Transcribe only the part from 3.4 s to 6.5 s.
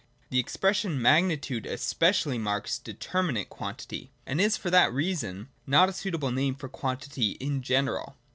Quantity, and is for that reason not a suitable